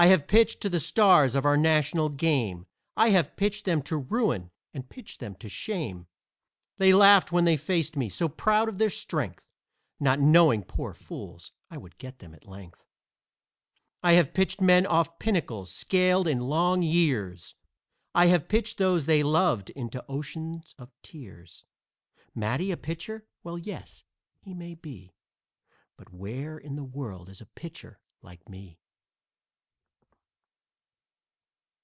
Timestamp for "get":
11.98-12.20